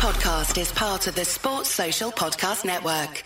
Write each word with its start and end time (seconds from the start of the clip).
podcast 0.00 0.58
is 0.58 0.72
part 0.72 1.06
of 1.08 1.14
the 1.14 1.26
Sports 1.26 1.68
Social 1.68 2.10
Podcast 2.10 2.64
Network. 2.64 3.22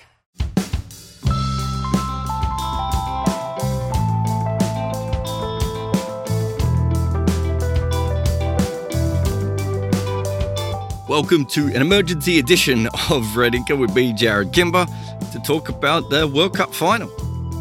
Welcome 11.09 11.47
to 11.47 11.67
an 11.67 11.81
emergency 11.81 12.41
edition 12.41 12.89
of 13.09 13.37
Red 13.37 13.53
Inker 13.53 13.79
with 13.79 13.95
me, 13.95 14.13
Jarrod 14.13 14.53
Kimber, 14.53 14.85
to 15.31 15.39
talk 15.47 15.69
about 15.69 16.11
the 16.11 16.27
World 16.27 16.57
Cup 16.57 16.75
final. 16.75 17.09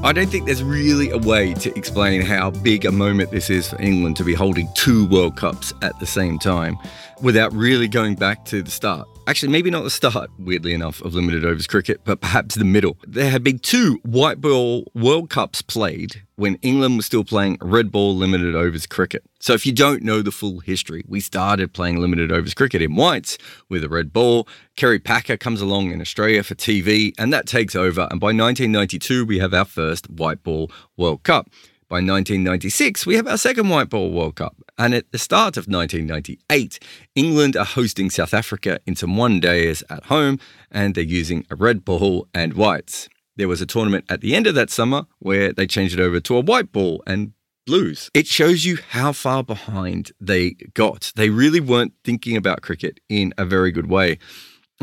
I 0.03 0.11
don't 0.11 0.27
think 0.27 0.45
there's 0.45 0.61
really 0.61 1.11
a 1.11 1.17
way 1.17 1.53
to 1.53 1.73
explain 1.77 2.23
how 2.23 2.51
big 2.51 2.83
a 2.83 2.91
moment 2.91 3.31
this 3.31 3.49
is 3.49 3.69
for 3.69 3.81
England 3.81 4.17
to 4.17 4.25
be 4.25 4.33
holding 4.33 4.67
two 4.73 5.05
World 5.07 5.37
Cups 5.37 5.73
at 5.81 5.97
the 6.01 6.05
same 6.05 6.37
time 6.37 6.77
without 7.21 7.53
really 7.53 7.87
going 7.87 8.15
back 8.15 8.43
to 8.47 8.61
the 8.61 8.69
start. 8.69 9.07
Actually, 9.25 9.53
maybe 9.53 9.71
not 9.71 9.83
the 9.83 9.89
start, 9.89 10.29
weirdly 10.37 10.73
enough, 10.73 10.99
of 11.01 11.13
limited 11.13 11.45
overs 11.45 11.65
cricket, 11.65 12.01
but 12.03 12.19
perhaps 12.19 12.55
the 12.55 12.65
middle. 12.65 12.97
There 13.07 13.29
had 13.29 13.41
been 13.41 13.57
two 13.57 14.01
white 14.03 14.41
ball 14.41 14.91
World 14.93 15.29
Cups 15.29 15.61
played 15.61 16.23
when 16.35 16.55
England 16.55 16.97
was 16.97 17.05
still 17.05 17.23
playing 17.23 17.57
red 17.61 17.89
ball 17.89 18.17
limited 18.17 18.53
overs 18.53 18.85
cricket. 18.85 19.23
So 19.39 19.53
if 19.53 19.65
you 19.65 19.71
don't 19.71 20.03
know 20.03 20.21
the 20.21 20.31
full 20.31 20.59
history, 20.59 21.05
we 21.07 21.21
started 21.21 21.71
playing 21.71 22.01
limited 22.01 22.33
overs 22.33 22.53
cricket 22.53 22.81
in 22.81 22.95
whites 22.95 23.37
with 23.69 23.85
a 23.85 23.89
red 23.89 24.11
ball. 24.11 24.45
Kerry 24.75 24.99
Packer 24.99 25.37
comes 25.37 25.61
along 25.61 25.91
in 25.91 26.01
Australia 26.01 26.43
for 26.43 26.55
TV, 26.55 27.13
and 27.17 27.31
that 27.31 27.47
takes 27.47 27.75
over. 27.75 28.09
And 28.11 28.19
by 28.19 28.27
1992, 28.27 29.25
we 29.25 29.39
have 29.39 29.53
our 29.53 29.65
first 29.65 30.09
white 30.09 30.43
ball 30.43 30.69
World 30.97 31.23
Cup. 31.23 31.49
By 31.93 31.97
1996, 31.97 33.05
we 33.05 33.17
have 33.17 33.27
our 33.27 33.37
second 33.37 33.69
white 33.69 33.91
ball 33.91 34.09
World 34.09 34.37
Cup. 34.37 34.55
And 34.79 34.95
at 34.95 35.11
the 35.11 35.19
start 35.19 35.57
of 35.57 35.67
1998, 35.67 36.79
England 37.13 37.55
are 37.55 37.65
hosting 37.65 38.09
South 38.09 38.33
Africa 38.33 38.79
in 38.87 38.95
some 38.95 39.15
one 39.15 39.39
days 39.39 39.83
at 39.91 40.05
home, 40.05 40.39
and 40.71 40.95
they're 40.95 41.03
using 41.03 41.45
a 41.51 41.55
red 41.55 41.85
ball 41.85 42.27
and 42.33 42.55
whites. 42.55 43.09
There 43.35 43.47
was 43.47 43.61
a 43.61 43.67
tournament 43.67 44.05
at 44.09 44.21
the 44.21 44.33
end 44.33 44.47
of 44.47 44.55
that 44.55 44.71
summer 44.71 45.05
where 45.19 45.53
they 45.53 45.67
changed 45.67 45.93
it 45.93 46.01
over 46.01 46.19
to 46.19 46.35
a 46.35 46.41
white 46.41 46.71
ball 46.71 47.03
and 47.05 47.33
blues. 47.67 48.09
It 48.15 48.25
shows 48.25 48.65
you 48.65 48.79
how 48.89 49.11
far 49.11 49.43
behind 49.43 50.13
they 50.19 50.55
got. 50.73 51.13
They 51.15 51.29
really 51.29 51.59
weren't 51.59 51.93
thinking 52.03 52.35
about 52.35 52.63
cricket 52.63 53.01
in 53.07 53.35
a 53.37 53.45
very 53.45 53.71
good 53.71 53.87
way. 53.87 54.17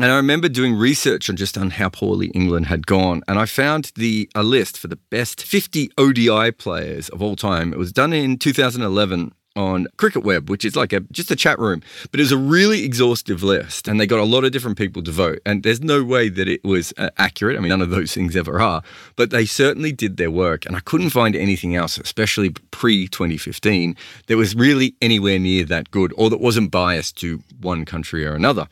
And 0.01 0.11
I 0.11 0.15
remember 0.15 0.49
doing 0.49 0.73
research 0.73 1.29
on 1.29 1.35
just 1.35 1.59
on 1.59 1.69
how 1.69 1.89
poorly 1.89 2.29
England 2.29 2.65
had 2.65 2.87
gone, 2.87 3.21
and 3.27 3.37
I 3.37 3.45
found 3.45 3.91
the 3.95 4.27
a 4.33 4.41
list 4.41 4.79
for 4.79 4.87
the 4.87 4.95
best 4.95 5.43
50 5.43 5.91
ODI 5.95 6.49
players 6.53 7.07
of 7.09 7.21
all 7.21 7.35
time. 7.35 7.71
It 7.71 7.77
was 7.77 7.91
done 7.91 8.11
in 8.11 8.39
2011 8.39 9.31
on 9.55 9.85
Cricket 9.97 10.23
Web, 10.23 10.49
which 10.49 10.65
is 10.65 10.75
like 10.75 10.91
a 10.91 11.01
just 11.11 11.29
a 11.29 11.35
chat 11.35 11.59
room, 11.59 11.83
but 12.09 12.19
it 12.19 12.23
was 12.23 12.31
a 12.31 12.37
really 12.37 12.83
exhaustive 12.83 13.43
list, 13.43 13.87
and 13.87 13.99
they 13.99 14.07
got 14.07 14.19
a 14.19 14.23
lot 14.23 14.43
of 14.43 14.51
different 14.51 14.79
people 14.79 15.03
to 15.03 15.11
vote. 15.11 15.39
And 15.45 15.61
there's 15.61 15.81
no 15.81 16.03
way 16.03 16.29
that 16.29 16.47
it 16.47 16.63
was 16.63 16.95
uh, 16.97 17.11
accurate. 17.19 17.55
I 17.55 17.59
mean, 17.59 17.69
none 17.69 17.83
of 17.83 17.91
those 17.91 18.11
things 18.11 18.35
ever 18.35 18.59
are, 18.59 18.81
but 19.15 19.29
they 19.29 19.45
certainly 19.45 19.91
did 19.91 20.17
their 20.17 20.31
work. 20.31 20.65
And 20.65 20.75
I 20.75 20.79
couldn't 20.79 21.11
find 21.11 21.35
anything 21.35 21.75
else, 21.75 21.99
especially 21.99 22.49
pre 22.71 23.07
2015, 23.07 23.95
that 24.25 24.35
was 24.35 24.55
really 24.55 24.95
anywhere 24.99 25.37
near 25.37 25.63
that 25.65 25.91
good, 25.91 26.11
or 26.17 26.31
that 26.31 26.41
wasn't 26.41 26.71
biased 26.71 27.17
to 27.17 27.43
one 27.59 27.85
country 27.85 28.25
or 28.25 28.33
another. 28.33 28.67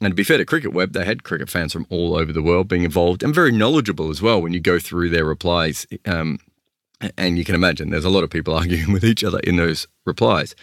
And 0.00 0.12
to 0.12 0.14
be 0.14 0.24
fair 0.24 0.38
to 0.38 0.44
Cricket 0.44 0.72
Web, 0.72 0.92
they 0.92 1.04
had 1.04 1.24
cricket 1.24 1.50
fans 1.50 1.72
from 1.72 1.86
all 1.90 2.14
over 2.14 2.32
the 2.32 2.42
world 2.42 2.68
being 2.68 2.84
involved 2.84 3.22
and 3.22 3.34
very 3.34 3.50
knowledgeable 3.50 4.10
as 4.10 4.22
well 4.22 4.40
when 4.40 4.52
you 4.52 4.60
go 4.60 4.78
through 4.78 5.10
their 5.10 5.24
replies. 5.24 5.86
Um, 6.04 6.38
and 7.16 7.36
you 7.36 7.44
can 7.44 7.54
imagine 7.54 7.90
there's 7.90 8.04
a 8.04 8.10
lot 8.10 8.24
of 8.24 8.30
people 8.30 8.54
arguing 8.56 8.92
with 8.92 9.04
each 9.04 9.24
other 9.24 9.40
in 9.40 9.56
those 9.56 9.88
replies. 10.06 10.54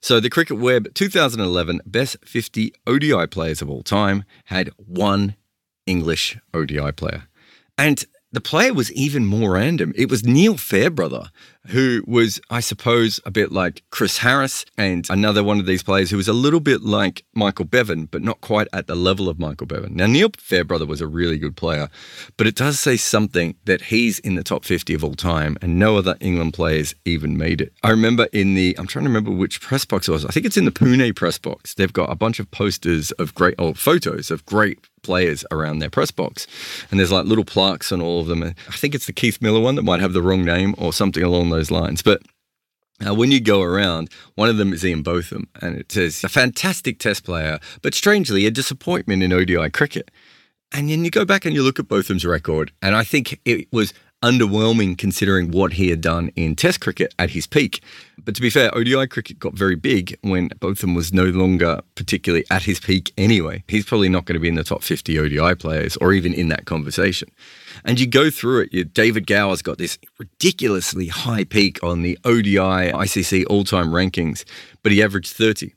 So 0.00 0.20
the 0.20 0.30
Cricket 0.30 0.58
Web 0.58 0.92
2011 0.94 1.80
Best 1.86 2.18
50 2.24 2.72
ODI 2.86 3.26
Players 3.26 3.62
of 3.62 3.70
All 3.70 3.82
Time 3.82 4.24
had 4.44 4.70
one 4.76 5.34
English 5.86 6.38
ODI 6.52 6.92
player. 6.92 7.24
And 7.76 8.04
the 8.30 8.40
player 8.40 8.74
was 8.74 8.92
even 8.92 9.24
more 9.24 9.52
random. 9.52 9.92
It 9.96 10.10
was 10.10 10.24
Neil 10.24 10.56
Fairbrother, 10.56 11.30
who 11.68 12.02
was, 12.06 12.40
I 12.50 12.60
suppose, 12.60 13.20
a 13.24 13.30
bit 13.30 13.52
like 13.52 13.82
Chris 13.90 14.18
Harris 14.18 14.64
and 14.76 15.06
another 15.08 15.42
one 15.42 15.58
of 15.58 15.66
these 15.66 15.82
players 15.82 16.10
who 16.10 16.16
was 16.16 16.28
a 16.28 16.32
little 16.32 16.60
bit 16.60 16.82
like 16.82 17.24
Michael 17.34 17.64
Bevan, 17.64 18.06
but 18.06 18.22
not 18.22 18.40
quite 18.40 18.68
at 18.72 18.86
the 18.86 18.94
level 18.94 19.28
of 19.28 19.38
Michael 19.38 19.66
Bevan. 19.66 19.96
Now, 19.96 20.06
Neil 20.06 20.30
Fairbrother 20.36 20.86
was 20.86 21.00
a 21.00 21.06
really 21.06 21.38
good 21.38 21.56
player, 21.56 21.88
but 22.36 22.46
it 22.46 22.54
does 22.54 22.78
say 22.78 22.96
something 22.96 23.54
that 23.64 23.82
he's 23.82 24.18
in 24.18 24.34
the 24.34 24.44
top 24.44 24.64
50 24.64 24.94
of 24.94 25.04
all 25.04 25.14
time 25.14 25.56
and 25.62 25.78
no 25.78 25.96
other 25.96 26.16
England 26.20 26.54
players 26.54 26.94
even 27.04 27.38
made 27.38 27.60
it. 27.60 27.72
I 27.82 27.90
remember 27.90 28.28
in 28.32 28.54
the, 28.54 28.76
I'm 28.78 28.86
trying 28.86 29.04
to 29.04 29.10
remember 29.10 29.30
which 29.30 29.60
press 29.60 29.84
box 29.84 30.08
it 30.08 30.12
was. 30.12 30.24
I 30.24 30.30
think 30.30 30.46
it's 30.46 30.56
in 30.56 30.64
the 30.66 30.70
Pune 30.70 31.14
press 31.16 31.38
box. 31.38 31.74
They've 31.74 31.92
got 31.92 32.10
a 32.10 32.16
bunch 32.16 32.38
of 32.38 32.50
posters 32.50 33.10
of 33.12 33.34
great, 33.34 33.54
or 33.58 33.74
photos 33.74 34.30
of 34.30 34.44
great 34.46 34.78
players 35.04 35.44
around 35.52 35.78
their 35.78 35.90
press 35.90 36.10
box. 36.10 36.48
And 36.90 36.98
there's 36.98 37.12
like 37.12 37.26
little 37.26 37.44
plaques 37.44 37.92
on 37.92 38.00
all 38.00 38.20
of 38.20 38.26
them. 38.26 38.42
I 38.42 38.52
think 38.72 38.94
it's 38.94 39.06
the 39.06 39.12
Keith 39.12 39.40
Miller 39.40 39.60
one 39.60 39.76
that 39.76 39.82
might 39.82 40.00
have 40.00 40.14
the 40.14 40.22
wrong 40.22 40.44
name 40.44 40.74
or 40.78 40.92
something 40.92 41.22
along 41.22 41.50
those 41.54 41.70
lines. 41.70 42.02
But 42.02 42.22
uh, 43.06 43.14
when 43.14 43.30
you 43.30 43.40
go 43.40 43.62
around, 43.62 44.10
one 44.34 44.48
of 44.48 44.56
them 44.56 44.72
is 44.72 44.84
Ian 44.84 45.02
Botham, 45.02 45.48
and 45.60 45.76
it 45.76 45.90
says 45.90 46.22
a 46.24 46.28
fantastic 46.28 46.98
test 46.98 47.24
player, 47.24 47.58
but 47.82 47.94
strangely 47.94 48.46
a 48.46 48.50
disappointment 48.50 49.22
in 49.22 49.32
ODI 49.32 49.70
cricket. 49.70 50.10
And 50.72 50.90
then 50.90 51.04
you 51.04 51.10
go 51.10 51.24
back 51.24 51.44
and 51.44 51.54
you 51.54 51.62
look 51.62 51.78
at 51.78 51.88
Botham's 51.88 52.24
record, 52.24 52.72
and 52.82 52.96
I 52.96 53.04
think 53.04 53.40
it 53.44 53.68
was 53.72 53.92
underwhelming 54.24 54.96
considering 54.96 55.50
what 55.50 55.74
he 55.74 55.90
had 55.90 56.00
done 56.00 56.30
in 56.34 56.56
Test 56.56 56.80
cricket 56.80 57.14
at 57.18 57.30
his 57.30 57.46
peak. 57.46 57.82
But 58.24 58.34
to 58.34 58.40
be 58.40 58.48
fair, 58.48 58.74
ODI 58.74 59.06
cricket 59.06 59.38
got 59.38 59.52
very 59.52 59.74
big 59.76 60.16
when 60.22 60.48
Botham 60.60 60.94
was 60.94 61.12
no 61.12 61.24
longer 61.24 61.82
particularly 61.94 62.46
at 62.50 62.62
his 62.62 62.80
peak 62.80 63.12
anyway. 63.18 63.62
He's 63.68 63.84
probably 63.84 64.08
not 64.08 64.24
going 64.24 64.34
to 64.34 64.40
be 64.40 64.48
in 64.48 64.54
the 64.54 64.64
top 64.64 64.82
50 64.82 65.18
ODI 65.18 65.54
players 65.56 65.98
or 65.98 66.14
even 66.14 66.32
in 66.32 66.48
that 66.48 66.64
conversation. 66.64 67.28
And 67.84 68.00
you 68.00 68.06
go 68.06 68.30
through 68.30 68.68
it, 68.72 68.94
David 68.94 69.26
Gower's 69.26 69.60
got 69.60 69.76
this 69.76 69.98
ridiculously 70.18 71.08
high 71.08 71.44
peak 71.44 71.82
on 71.82 72.00
the 72.00 72.18
ODI 72.24 72.92
ICC 72.92 73.44
all 73.50 73.64
time 73.64 73.88
rankings, 73.88 74.44
but 74.82 74.90
he 74.90 75.02
averaged 75.02 75.34
30. 75.34 75.74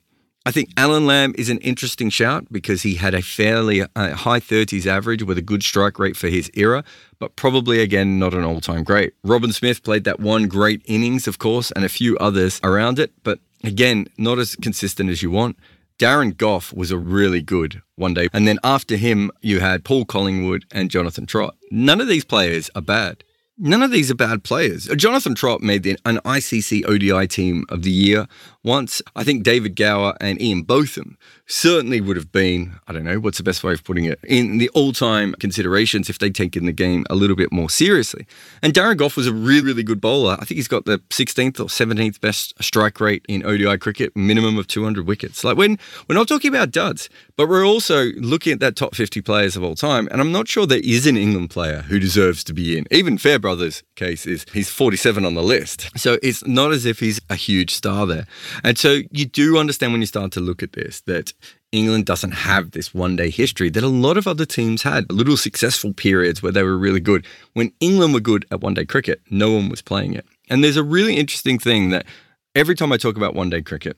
I 0.47 0.52
think 0.52 0.69
Alan 0.78 1.06
Lamb 1.06 1.35
is 1.38 1.50
an 1.50 1.58
interesting 1.58 2.09
shout 2.09 2.47
because 2.50 2.84
he 2.84 2.96
had 2.96 3.13
a 3.13 3.22
fairly 3.22 3.81
uh, 3.81 4.13
high 4.16 4.40
30s 4.40 4.85
average 4.85 5.22
with 5.22 5.38
a 5.38 5.41
good 5.41 5.62
strike 5.62 6.00
rate 6.00 6.16
for 6.16 6.30
his 6.30 6.50
era, 6.53 6.85
but 7.19 7.35
probably 7.35 7.81
again 7.81 8.18
not 8.18 8.34
an 8.34 8.46
all 8.46 8.62
time 8.62 8.85
great. 8.85 9.12
Robin 9.25 9.52
Smith 9.52 9.84
played 9.84 10.06
that 10.06 10.22
one 10.22 10.47
great 10.47 10.81
innings, 10.85 11.28
of 11.28 11.38
course, 11.38 11.69
and 11.72 11.84
a 11.84 11.90
few 11.90 12.18
others 12.19 12.62
around 12.63 12.97
it, 12.97 13.12
but 13.24 13.40
again, 13.66 14.08
not 14.18 14.40
as 14.40 14.56
consistent 14.56 15.09
as 15.09 15.22
you 15.22 15.30
want. 15.30 15.58
Darren 16.00 16.38
Gough 16.38 16.72
was 16.72 16.91
a 16.91 16.97
really 16.97 17.41
good 17.41 17.81
one 17.97 18.14
day. 18.14 18.29
And 18.31 18.47
then 18.47 18.58
after 18.64 18.96
him, 18.96 19.31
you 19.41 19.59
had 19.59 19.84
Paul 19.84 20.06
Collingwood 20.06 20.64
and 20.72 20.90
Jonathan 20.90 21.25
Trott. 21.25 21.58
None 21.72 22.00
of 22.00 22.08
these 22.08 22.24
players 22.24 22.69
are 22.74 22.81
bad. 22.81 23.25
None 23.59 23.81
of 23.81 23.90
these 23.90 24.12
are 24.12 24.16
bad 24.16 24.44
players. 24.44 24.85
Jonathan 24.97 25.34
Trott 25.34 25.62
made 25.62 25.85
an 26.06 26.19
ICC 26.19 26.88
ODI 26.88 27.28
team 27.28 27.66
of 27.69 27.81
the 27.81 27.90
year 27.90 28.28
once. 28.63 29.01
I 29.16 29.23
think 29.23 29.44
David 29.44 29.75
Gower 29.75 30.16
and 30.22 30.40
Ian 30.40 30.62
Botham 30.62 31.18
certainly 31.47 32.01
would 32.01 32.17
have 32.17 32.31
been, 32.31 32.75
I 32.88 32.94
don't 32.94 33.06
know, 33.06 33.19
what's 33.19 33.38
the 33.38 33.44
best 33.44 33.63
way 33.63 33.73
of 33.73 33.84
putting 33.84 34.06
it, 34.06 34.19
in 34.23 34.59
the 34.59 34.69
all 34.69 34.91
time 34.91 35.34
considerations 35.40 36.09
if 36.09 36.19
they'd 36.19 36.35
taken 36.35 36.66
the 36.66 36.72
game 36.72 37.06
a 37.09 37.16
little 37.16 37.35
bit 37.35 37.51
more 37.51 37.69
seriously. 37.69 38.28
And 38.62 38.73
Darren 38.73 38.97
Gough 38.97 39.16
was 39.16 39.25
a 39.25 39.34
really, 39.34 39.62
really 39.62 39.84
good 39.84 40.01
bowler. 40.01 40.34
I 40.34 40.46
think 40.46 40.57
he's 40.57 40.67
got 40.67 40.85
the 40.85 41.00
16th 41.09 41.59
or 41.59 41.66
17th 41.66 42.22
best 42.22 42.53
strike 42.62 43.00
rate 43.00 43.25
in 43.28 43.44
ODI 43.44 43.78
cricket, 43.78 44.16
minimum 44.16 44.59
of 44.59 44.67
200 44.67 45.07
wickets. 45.07 45.44
Like 45.44 45.57
when 45.57 45.79
we're 46.07 46.16
not 46.16 46.28
talking 46.28 46.53
about 46.53 46.72
duds, 46.72 47.09
but 47.38 47.47
we're 47.47 47.66
also 47.66 48.12
looking 48.17 48.53
at 48.53 48.59
that 48.59 48.75
top 48.75 48.94
50 48.94 49.22
players 49.22 49.56
of 49.56 49.63
all 49.63 49.75
time. 49.75 50.07
And 50.12 50.22
I'm 50.22 50.31
not 50.31 50.47
sure 50.47 50.67
there 50.67 50.81
is 50.84 51.07
an 51.07 51.17
England 51.17 51.50
player 51.50 51.84
who 51.84 52.00
deserves 52.00 52.44
to 52.46 52.53
be 52.53 52.78
in. 52.78 52.85
Even 52.91 53.17
Fairbrother's 53.47 53.81
case 53.96 54.25
is 54.25 54.46
he's 54.52 54.69
47 54.69 55.24
on 55.24 55.34
the 55.34 55.41
list. 55.41 55.90
So 55.97 56.18
it's 56.22 56.46
not 56.46 56.74
as 56.74 56.85
if 56.85 57.00
he's 57.00 57.22
a 57.30 57.35
huge 57.35 57.74
star 57.74 58.06
there. 58.06 58.28
And 58.62 58.78
so 58.78 59.00
you 59.09 59.25
do 59.25 59.58
understand 59.58 59.94
when 59.94 60.02
you 60.02 60.08
start 60.08 60.34
to 60.34 60.41
look 60.41 60.62
at 60.62 60.74
this 60.74 61.00
that 61.02 61.31
England 61.72 62.06
doesn't 62.06 62.31
have 62.31 62.72
this 62.72 62.94
one 62.94 63.16
day 63.16 63.29
history 63.29 63.70
that 63.70 63.84
a 63.85 63.88
lot 63.88 64.17
of 64.17 64.28
other 64.28 64.46
teams 64.46 64.84
had. 64.84 65.09
Little 65.09 65.38
successful 65.38 65.94
periods 65.94 66.44
where 66.44 66.52
they 66.52 66.61
were 66.61 66.78
really 66.78 66.99
good. 66.99 67.26
When 67.53 67.72
England 67.79 68.14
were 68.14 68.20
good 68.20 68.46
at 68.52 68.59
one 68.59 68.73
day 68.73 68.85
cricket, 68.85 69.22
no 69.29 69.53
one 69.53 69.70
was 69.70 69.82
playing 69.82 70.14
it. 70.14 70.26
And 70.50 70.61
there's 70.61 70.78
a 70.78 70.84
really 70.84 71.16
interesting 71.16 71.58
thing 71.58 71.90
that 71.91 72.05
every 72.53 72.76
time 72.76 72.91
I 72.91 72.97
talk 72.97 73.16
about 73.16 73.34
one 73.34 73.50
day 73.50 73.61
cricket 73.61 73.96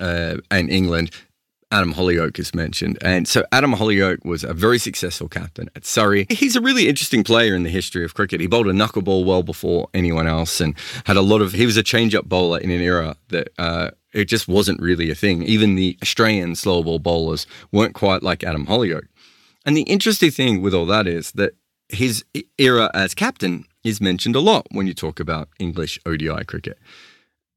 uh, 0.00 0.38
and 0.50 0.68
England, 0.70 1.12
Adam 1.70 1.92
Hollioake 1.92 2.38
is 2.38 2.54
mentioned. 2.54 2.98
And 3.02 3.28
so 3.28 3.44
Adam 3.52 3.74
Hollioake 3.74 4.24
was 4.24 4.42
a 4.42 4.54
very 4.54 4.78
successful 4.78 5.28
captain 5.28 5.68
at 5.76 5.84
Surrey. 5.84 6.26
He's 6.30 6.56
a 6.56 6.60
really 6.60 6.88
interesting 6.88 7.24
player 7.24 7.54
in 7.54 7.62
the 7.62 7.70
history 7.70 8.04
of 8.04 8.14
cricket. 8.14 8.40
He 8.40 8.46
bowled 8.46 8.68
a 8.68 8.72
knuckleball 8.72 9.24
well 9.24 9.42
before 9.42 9.88
anyone 9.92 10.26
else 10.26 10.60
and 10.60 10.74
had 11.04 11.16
a 11.16 11.22
lot 11.22 11.42
of, 11.42 11.52
he 11.52 11.66
was 11.66 11.76
a 11.76 11.82
change 11.82 12.14
up 12.14 12.24
bowler 12.24 12.58
in 12.58 12.70
an 12.70 12.80
era 12.80 13.16
that 13.28 13.50
uh, 13.58 13.90
it 14.14 14.26
just 14.26 14.48
wasn't 14.48 14.80
really 14.80 15.10
a 15.10 15.14
thing. 15.14 15.42
Even 15.42 15.74
the 15.74 15.98
Australian 16.02 16.54
slow 16.54 16.82
ball 16.82 16.98
bowlers 16.98 17.46
weren't 17.70 17.94
quite 17.94 18.22
like 18.22 18.42
Adam 18.42 18.66
Hollioake. 18.66 19.08
And 19.66 19.76
the 19.76 19.82
interesting 19.82 20.30
thing 20.30 20.62
with 20.62 20.72
all 20.72 20.86
that 20.86 21.06
is 21.06 21.32
that 21.32 21.52
his 21.90 22.24
era 22.58 22.90
as 22.94 23.14
captain 23.14 23.64
is 23.84 24.00
mentioned 24.00 24.36
a 24.36 24.40
lot 24.40 24.66
when 24.70 24.86
you 24.86 24.94
talk 24.94 25.20
about 25.20 25.48
English 25.58 25.98
ODI 26.06 26.44
cricket. 26.44 26.78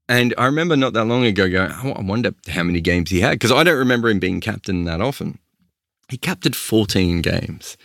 And 0.09 0.33
I 0.37 0.45
remember 0.45 0.75
not 0.75 0.93
that 0.93 1.05
long 1.05 1.25
ago 1.25 1.49
going, 1.49 1.71
oh, 1.71 1.93
I 1.93 2.01
wonder 2.01 2.33
how 2.49 2.63
many 2.63 2.81
games 2.81 3.09
he 3.09 3.21
had 3.21 3.31
because 3.31 3.51
I 3.51 3.63
don't 3.63 3.77
remember 3.77 4.09
him 4.09 4.19
being 4.19 4.41
captain 4.41 4.83
that 4.85 5.01
often. 5.01 5.39
he 6.09 6.17
captained 6.17 6.55
14 6.55 7.21
games. 7.21 7.77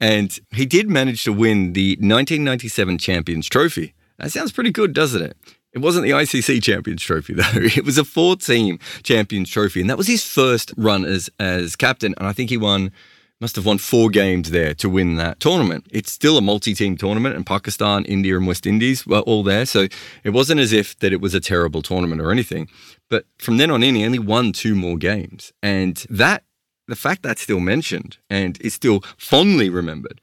And 0.00 0.38
he 0.52 0.66
did 0.66 0.88
manage 0.88 1.24
to 1.24 1.32
win 1.32 1.74
the 1.74 1.92
1997 1.92 2.98
Champions 2.98 3.48
Trophy. 3.48 3.94
That 4.18 4.32
sounds 4.32 4.52
pretty 4.52 4.70
good, 4.70 4.92
doesn't 4.92 5.22
it? 5.22 5.36
It 5.72 5.78
wasn't 5.78 6.04
the 6.04 6.10
ICC 6.12 6.62
Champions 6.62 7.02
Trophy, 7.02 7.34
though. 7.34 7.44
It 7.54 7.84
was 7.84 7.98
a 7.98 8.04
four 8.04 8.36
team 8.36 8.78
Champions 9.02 9.50
Trophy. 9.50 9.80
And 9.80 9.90
that 9.90 9.98
was 9.98 10.06
his 10.06 10.24
first 10.24 10.72
run 10.76 11.04
as, 11.04 11.30
as 11.38 11.76
captain. 11.76 12.14
And 12.18 12.26
I 12.26 12.32
think 12.32 12.50
he 12.50 12.56
won, 12.56 12.92
must 13.40 13.56
have 13.56 13.64
won 13.64 13.78
four 13.78 14.10
games 14.10 14.50
there 14.50 14.74
to 14.74 14.88
win 14.88 15.16
that 15.16 15.40
tournament. 15.40 15.86
It's 15.90 16.12
still 16.12 16.36
a 16.36 16.42
multi 16.42 16.74
team 16.74 16.96
tournament, 16.96 17.36
and 17.36 17.46
Pakistan, 17.46 18.04
India, 18.04 18.36
and 18.36 18.46
West 18.46 18.66
Indies 18.66 19.06
were 19.06 19.20
all 19.20 19.42
there. 19.42 19.66
So 19.66 19.86
it 20.24 20.30
wasn't 20.30 20.60
as 20.60 20.72
if 20.72 20.98
that 20.98 21.12
it 21.12 21.20
was 21.20 21.34
a 21.34 21.40
terrible 21.40 21.82
tournament 21.82 22.20
or 22.20 22.30
anything. 22.30 22.68
But 23.08 23.24
from 23.38 23.56
then 23.56 23.70
on 23.70 23.82
in, 23.82 23.94
he 23.94 24.04
only 24.04 24.18
won 24.18 24.52
two 24.52 24.74
more 24.74 24.96
games. 24.96 25.52
And 25.62 25.96
that 26.10 26.44
the 26.86 26.96
fact 26.96 27.22
that's 27.22 27.42
still 27.42 27.60
mentioned 27.60 28.18
and 28.28 28.60
is 28.60 28.74
still 28.74 29.00
fondly 29.16 29.70
remembered 29.70 30.20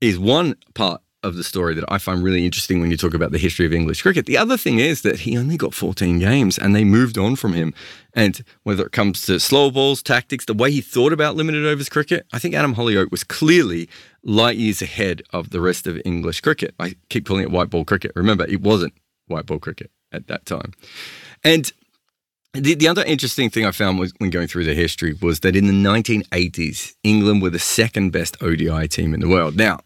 is 0.00 0.18
one 0.18 0.56
part 0.74 1.00
of 1.26 1.36
the 1.36 1.44
story 1.44 1.74
that 1.74 1.84
I 1.88 1.98
find 1.98 2.22
really 2.22 2.44
interesting 2.44 2.80
when 2.80 2.90
you 2.90 2.96
talk 2.96 3.14
about 3.14 3.32
the 3.32 3.38
history 3.38 3.66
of 3.66 3.72
English 3.72 4.02
cricket. 4.02 4.26
The 4.26 4.38
other 4.38 4.56
thing 4.56 4.78
is 4.78 5.02
that 5.02 5.20
he 5.20 5.36
only 5.36 5.56
got 5.56 5.74
14 5.74 6.18
games 6.18 6.56
and 6.56 6.74
they 6.74 6.84
moved 6.84 7.18
on 7.18 7.36
from 7.36 7.52
him. 7.52 7.74
And 8.14 8.42
whether 8.62 8.86
it 8.86 8.92
comes 8.92 9.22
to 9.22 9.40
slow 9.40 9.70
balls, 9.70 10.02
tactics, 10.02 10.44
the 10.44 10.54
way 10.54 10.70
he 10.70 10.80
thought 10.80 11.12
about 11.12 11.36
limited 11.36 11.66
overs 11.66 11.88
cricket, 11.88 12.26
I 12.32 12.38
think 12.38 12.54
Adam 12.54 12.74
Hollioake 12.76 13.10
was 13.10 13.24
clearly 13.24 13.88
light 14.22 14.56
years 14.56 14.80
ahead 14.80 15.22
of 15.32 15.50
the 15.50 15.60
rest 15.60 15.86
of 15.86 16.00
English 16.04 16.40
cricket. 16.40 16.74
I 16.78 16.94
keep 17.10 17.26
calling 17.26 17.42
it 17.42 17.50
white 17.50 17.70
ball 17.70 17.84
cricket. 17.84 18.12
Remember, 18.14 18.46
it 18.46 18.62
wasn't 18.62 18.94
white 19.26 19.46
ball 19.46 19.58
cricket 19.58 19.90
at 20.12 20.28
that 20.28 20.46
time. 20.46 20.72
And 21.44 21.72
the, 22.54 22.74
the 22.74 22.88
other 22.88 23.04
interesting 23.04 23.50
thing 23.50 23.66
I 23.66 23.70
found 23.70 23.98
was 23.98 24.12
when 24.18 24.30
going 24.30 24.48
through 24.48 24.64
the 24.64 24.74
history 24.74 25.14
was 25.20 25.40
that 25.40 25.56
in 25.56 25.66
the 25.66 25.72
1980s, 25.72 26.94
England 27.02 27.42
were 27.42 27.50
the 27.50 27.58
second 27.58 28.10
best 28.10 28.42
ODI 28.42 28.88
team 28.88 29.12
in 29.12 29.20
the 29.20 29.28
world. 29.28 29.56
Now, 29.56 29.80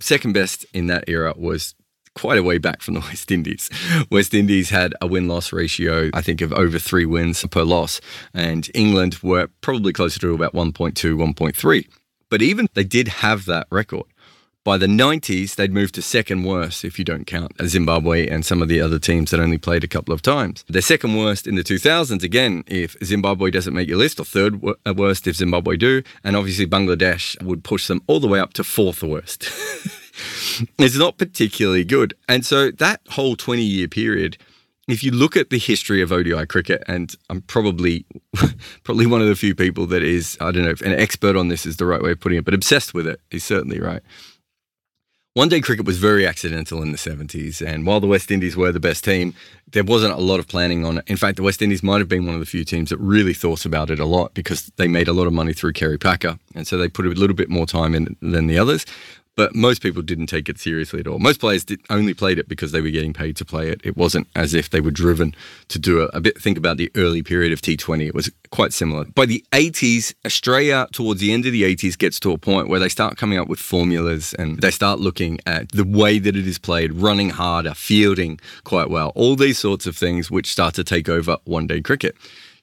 second 0.00 0.32
best 0.32 0.66
in 0.72 0.86
that 0.88 1.04
era 1.08 1.34
was 1.36 1.74
quite 2.14 2.38
a 2.38 2.42
way 2.42 2.58
back 2.58 2.82
from 2.82 2.94
the 2.94 3.00
West 3.08 3.30
Indies. 3.30 3.70
West 4.10 4.34
Indies 4.34 4.70
had 4.70 4.94
a 5.00 5.06
win 5.06 5.28
loss 5.28 5.52
ratio, 5.52 6.10
I 6.12 6.22
think, 6.22 6.40
of 6.40 6.52
over 6.52 6.78
three 6.78 7.06
wins 7.06 7.44
per 7.46 7.62
loss, 7.62 8.00
and 8.34 8.68
England 8.74 9.18
were 9.22 9.48
probably 9.60 9.92
closer 9.92 10.20
to 10.20 10.34
about 10.34 10.54
1.2, 10.54 10.94
1.3. 10.94 11.88
But 12.28 12.42
even 12.42 12.68
they 12.74 12.84
did 12.84 13.08
have 13.08 13.44
that 13.46 13.66
record. 13.70 14.06
By 14.62 14.76
the 14.76 14.86
90s, 14.86 15.54
they'd 15.54 15.72
moved 15.72 15.94
to 15.94 16.02
second 16.02 16.44
worst 16.44 16.84
if 16.84 16.98
you 16.98 17.04
don't 17.04 17.26
count 17.26 17.52
Zimbabwe 17.64 18.28
and 18.28 18.44
some 18.44 18.60
of 18.60 18.68
the 18.68 18.78
other 18.78 18.98
teams 18.98 19.30
that 19.30 19.40
only 19.40 19.56
played 19.56 19.84
a 19.84 19.88
couple 19.88 20.12
of 20.12 20.20
times. 20.20 20.66
They're 20.68 20.82
second 20.82 21.16
worst 21.16 21.46
in 21.46 21.54
the 21.54 21.64
2000s, 21.64 22.22
again, 22.22 22.64
if 22.66 22.94
Zimbabwe 23.02 23.50
doesn't 23.50 23.72
make 23.72 23.88
your 23.88 23.96
list, 23.96 24.20
or 24.20 24.24
third 24.24 24.62
uh, 24.64 24.92
worst 24.94 25.26
if 25.26 25.36
Zimbabwe 25.36 25.78
do. 25.78 26.02
And 26.22 26.36
obviously, 26.36 26.66
Bangladesh 26.66 27.42
would 27.42 27.64
push 27.64 27.86
them 27.86 28.02
all 28.06 28.20
the 28.20 28.28
way 28.28 28.38
up 28.38 28.52
to 28.54 28.62
fourth 28.62 29.02
worst. 29.02 29.44
it's 30.78 30.98
not 30.98 31.16
particularly 31.16 31.84
good. 31.84 32.12
And 32.28 32.44
so 32.44 32.70
that 32.70 33.00
whole 33.08 33.36
20 33.36 33.62
year 33.62 33.88
period, 33.88 34.36
if 34.88 35.02
you 35.02 35.10
look 35.10 35.38
at 35.38 35.48
the 35.48 35.58
history 35.58 36.02
of 36.02 36.12
ODI 36.12 36.44
cricket, 36.44 36.82
and 36.86 37.14
I'm 37.30 37.40
probably 37.40 38.04
probably 38.82 39.06
one 39.06 39.22
of 39.22 39.28
the 39.28 39.36
few 39.36 39.54
people 39.54 39.86
that 39.86 40.02
is, 40.02 40.36
I 40.38 40.50
don't 40.50 40.64
know 40.64 40.70
if 40.70 40.82
an 40.82 40.92
expert 40.92 41.34
on 41.34 41.48
this 41.48 41.64
is 41.64 41.78
the 41.78 41.86
right 41.86 42.02
way 42.02 42.10
of 42.10 42.20
putting 42.20 42.36
it, 42.36 42.44
but 42.44 42.52
obsessed 42.52 42.92
with 42.92 43.06
it 43.06 43.22
is 43.30 43.42
certainly 43.42 43.80
right. 43.80 44.02
One 45.40 45.48
day 45.48 45.62
cricket 45.62 45.86
was 45.86 45.96
very 45.96 46.26
accidental 46.26 46.82
in 46.82 46.92
the 46.92 46.98
70s, 46.98 47.66
and 47.66 47.86
while 47.86 47.98
the 47.98 48.06
West 48.06 48.30
Indies 48.30 48.58
were 48.58 48.72
the 48.72 48.78
best 48.78 49.04
team, 49.04 49.32
there 49.72 49.82
wasn't 49.82 50.12
a 50.12 50.18
lot 50.18 50.38
of 50.38 50.46
planning 50.46 50.84
on 50.84 50.98
it. 50.98 51.04
In 51.06 51.16
fact, 51.16 51.36
the 51.38 51.42
West 51.42 51.62
Indies 51.62 51.82
might 51.82 51.98
have 51.98 52.10
been 52.10 52.26
one 52.26 52.34
of 52.34 52.40
the 52.40 52.46
few 52.46 52.62
teams 52.62 52.90
that 52.90 52.98
really 52.98 53.32
thought 53.32 53.64
about 53.64 53.88
it 53.88 53.98
a 53.98 54.04
lot 54.04 54.34
because 54.34 54.70
they 54.76 54.86
made 54.86 55.08
a 55.08 55.14
lot 55.14 55.26
of 55.26 55.32
money 55.32 55.54
through 55.54 55.72
Kerry 55.72 55.96
Packer, 55.96 56.38
and 56.54 56.66
so 56.66 56.76
they 56.76 56.90
put 56.90 57.06
a 57.06 57.08
little 57.08 57.34
bit 57.34 57.48
more 57.48 57.64
time 57.64 57.94
in 57.94 58.18
than 58.20 58.48
the 58.48 58.58
others 58.58 58.84
but 59.40 59.54
most 59.54 59.80
people 59.80 60.02
didn't 60.02 60.26
take 60.26 60.50
it 60.50 60.58
seriously 60.58 61.00
at 61.00 61.06
all. 61.06 61.18
Most 61.18 61.40
players 61.40 61.64
did, 61.64 61.80
only 61.88 62.12
played 62.12 62.38
it 62.38 62.46
because 62.46 62.72
they 62.72 62.82
were 62.82 62.90
getting 62.90 63.14
paid 63.14 63.38
to 63.38 63.44
play 63.46 63.70
it. 63.70 63.80
It 63.82 63.96
wasn't 63.96 64.26
as 64.36 64.52
if 64.52 64.68
they 64.68 64.82
were 64.82 64.90
driven 64.90 65.34
to 65.68 65.78
do 65.78 66.02
it. 66.02 66.10
a 66.12 66.20
bit. 66.20 66.38
Think 66.38 66.58
about 66.58 66.76
the 66.76 66.90
early 66.94 67.22
period 67.22 67.50
of 67.50 67.62
T20; 67.62 68.06
it 68.06 68.14
was 68.14 68.30
quite 68.50 68.74
similar. 68.74 69.06
By 69.06 69.24
the 69.24 69.42
80s, 69.52 70.12
Australia, 70.26 70.86
towards 70.92 71.22
the 71.22 71.32
end 71.32 71.46
of 71.46 71.52
the 71.52 71.62
80s, 71.62 71.96
gets 71.96 72.20
to 72.20 72.32
a 72.32 72.36
point 72.36 72.68
where 72.68 72.78
they 72.78 72.90
start 72.90 73.16
coming 73.16 73.38
up 73.38 73.48
with 73.48 73.60
formulas 73.60 74.34
and 74.34 74.60
they 74.60 74.70
start 74.70 75.00
looking 75.00 75.38
at 75.46 75.72
the 75.72 75.84
way 75.84 76.18
that 76.18 76.36
it 76.36 76.46
is 76.46 76.58
played, 76.58 76.92
running 76.92 77.30
harder, 77.30 77.72
fielding 77.72 78.38
quite 78.64 78.90
well, 78.90 79.10
all 79.14 79.36
these 79.36 79.58
sorts 79.58 79.86
of 79.86 79.96
things, 79.96 80.30
which 80.30 80.52
start 80.52 80.74
to 80.74 80.84
take 80.84 81.08
over 81.08 81.38
one-day 81.44 81.80
cricket. 81.80 82.14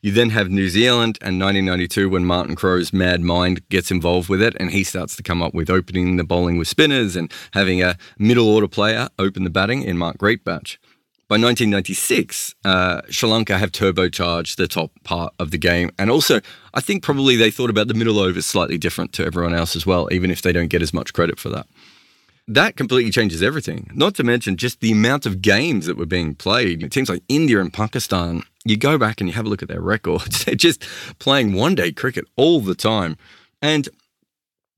You 0.02 0.12
then 0.12 0.30
have 0.30 0.50
New 0.50 0.70
Zealand 0.70 1.18
and 1.22 1.40
1992 1.40 2.10
when 2.10 2.26
Martin 2.26 2.56
Crowe's 2.56 2.94
mad 2.94 3.22
mind 3.22 3.68
gets 3.70 3.90
involved 3.90 4.30
with 4.30 4.42
it 4.42 4.56
and 4.60 4.72
he 4.72 4.84
starts 4.84 5.16
to 5.16 5.24
come 5.24 5.42
up 5.42 5.54
with 5.54 5.70
opening 5.70 6.18
the 6.18 6.24
bowling 6.24 6.58
with 6.58 6.68
spinners 6.68 7.16
and 7.16 7.32
having 7.54 7.82
a 7.82 7.98
middle 8.20 8.48
order 8.48 8.68
player 8.68 9.10
open 9.18 9.44
the 9.44 9.50
batting 9.50 9.82
in 9.82 9.98
Mark 9.98 10.18
Greatbatch. 10.18 10.78
By 11.30 11.34
1996, 11.34 12.56
uh, 12.64 13.02
Sri 13.10 13.30
Lanka 13.30 13.58
have 13.58 13.74
turbocharged 13.74 14.56
the 14.56 14.68
top 14.68 14.92
part 15.04 15.34
of 15.40 15.52
the 15.52 15.58
game. 15.58 15.92
And 16.00 16.10
also, 16.10 16.40
I 16.74 16.80
think 16.80 17.04
probably 17.04 17.36
they 17.36 17.52
thought 17.52 17.70
about 17.70 17.90
the 17.90 17.94
middle 17.94 18.20
overs 18.20 18.46
slightly 18.46 18.78
different 18.78 19.12
to 19.14 19.26
everyone 19.26 19.54
else 19.54 19.76
as 19.76 19.86
well, 19.86 20.08
even 20.12 20.32
if 20.32 20.42
they 20.42 20.54
don't 20.54 20.70
get 20.70 20.82
as 20.82 20.94
much 20.94 21.12
credit 21.12 21.38
for 21.38 21.50
that 21.50 21.68
that 22.48 22.78
completely 22.78 23.12
changes 23.12 23.44
everything. 23.44 23.92
Not 23.94 24.16
to 24.16 24.24
mention 24.24 24.56
just 24.56 24.80
the 24.80 24.92
amount 24.92 25.26
of 25.26 25.42
games 25.42 25.86
that 25.86 25.98
were 25.98 26.06
being 26.06 26.34
played. 26.34 26.90
Teams 26.92 27.10
like 27.10 27.24
India 27.28 27.60
and 27.60 27.74
Pakistan 27.74 28.44
you 28.70 28.78
go 28.78 28.98
back 28.98 29.20
and 29.20 29.30
you 29.30 29.36
have 29.36 29.46
a 29.46 29.50
look 29.50 29.62
at 29.62 29.68
their 29.68 29.82
records, 29.82 30.44
they're 30.46 30.56
just 30.56 30.86
playing 31.20 31.54
one 31.54 31.76
day 31.76 31.92
cricket 31.92 32.26
all 32.36 32.62
the 32.62 32.76
time. 32.76 33.18
And 33.62 33.90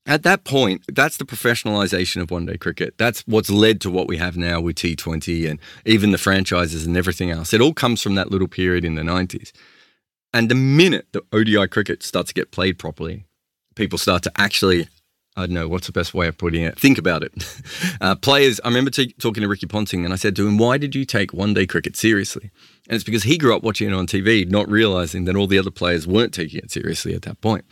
at 0.05 0.23
that 0.23 0.43
point, 0.43 0.83
that's 0.87 1.17
the 1.17 1.25
professionalization 1.25 2.21
of 2.21 2.31
one 2.31 2.45
day 2.45 2.57
cricket. 2.57 2.95
That's 2.97 3.21
what's 3.27 3.49
led 3.49 3.79
to 3.81 3.91
what 3.91 4.07
we 4.07 4.17
have 4.17 4.37
now 4.37 4.59
with 4.59 4.77
T20 4.77 5.49
and 5.49 5.59
even 5.85 6.11
the 6.11 6.17
franchises 6.17 6.85
and 6.85 6.97
everything 6.97 7.29
else. 7.29 7.53
It 7.53 7.61
all 7.61 7.73
comes 7.73 8.01
from 8.01 8.15
that 8.15 8.31
little 8.31 8.47
period 8.47 8.83
in 8.83 8.95
the 8.95 9.03
90s. 9.03 9.51
And 10.33 10.49
the 10.49 10.55
minute 10.55 11.07
the 11.11 11.23
ODI 11.31 11.67
cricket 11.67 12.03
starts 12.03 12.29
to 12.29 12.33
get 12.33 12.51
played 12.51 12.79
properly, 12.79 13.25
people 13.75 13.97
start 13.97 14.23
to 14.23 14.31
actually 14.37 14.87
I 15.35 15.41
don't 15.41 15.53
know 15.53 15.67
what's 15.67 15.87
the 15.87 15.93
best 15.93 16.13
way 16.13 16.27
of 16.27 16.37
putting 16.37 16.63
it. 16.63 16.77
Think 16.79 16.97
about 16.97 17.23
it. 17.23 17.33
Uh, 18.01 18.15
players, 18.15 18.61
I 18.63 18.69
remember 18.69 18.91
t- 18.91 19.13
talking 19.19 19.41
to 19.41 19.49
Ricky 19.49 19.65
Ponting 19.65 20.05
and 20.05 20.13
I 20.13 20.15
said 20.15 20.33
to 20.37 20.47
him, 20.47 20.57
Why 20.57 20.77
did 20.77 20.95
you 20.95 21.03
take 21.03 21.33
one 21.33 21.53
day 21.53 21.67
cricket 21.67 21.97
seriously? 21.97 22.49
And 22.87 22.95
it's 22.95 23.03
because 23.03 23.23
he 23.23 23.37
grew 23.37 23.53
up 23.53 23.61
watching 23.61 23.89
it 23.89 23.93
on 23.93 24.07
TV, 24.07 24.49
not 24.49 24.69
realizing 24.69 25.25
that 25.25 25.35
all 25.35 25.45
the 25.45 25.59
other 25.59 25.69
players 25.69 26.07
weren't 26.07 26.33
taking 26.33 26.59
it 26.59 26.71
seriously 26.71 27.13
at 27.13 27.23
that 27.23 27.41
point. 27.41 27.65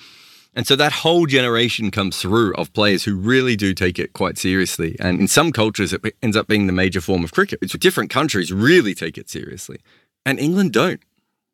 And 0.54 0.68
so 0.68 0.76
that 0.76 0.92
whole 0.92 1.28
generation 1.28 1.92
comes 1.92 2.18
through 2.18 2.54
of 2.56 2.74
players 2.74 3.06
who 3.06 3.16
really 3.16 3.56
do 3.56 3.74
take 3.74 4.00
it 4.00 4.12
quite 4.14 4.38
seriously. 4.38 4.98
And 5.00 5.20
in 5.20 5.28
some 5.30 5.54
cultures, 5.54 5.94
it 5.94 6.02
ends 6.22 6.36
up 6.36 6.48
being 6.48 6.68
the 6.68 6.74
major 6.74 7.00
form 7.00 7.24
of 7.24 7.32
cricket. 7.32 7.60
It's 7.62 7.78
different 7.78 8.10
countries 8.10 8.52
really 8.52 8.94
take 8.94 9.18
it 9.18 9.30
seriously. 9.30 9.78
And 10.26 10.40
England 10.40 10.74
don't 10.74 11.00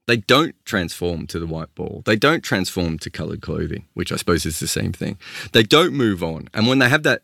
they 0.07 0.17
don't 0.17 0.55
transform 0.65 1.27
to 1.27 1.39
the 1.39 1.47
white 1.47 1.73
ball. 1.75 2.03
They 2.05 2.15
don't 2.15 2.43
transform 2.43 2.99
to 2.99 3.09
colored 3.09 3.41
clothing, 3.41 3.85
which 3.93 4.11
I 4.11 4.17
suppose 4.17 4.45
is 4.45 4.59
the 4.59 4.67
same 4.67 4.91
thing. 4.91 5.17
They 5.53 5.63
don't 5.63 5.93
move 5.93 6.23
on. 6.23 6.49
And 6.53 6.67
when 6.67 6.79
they 6.79 6.89
have 6.89 7.03
that 7.03 7.23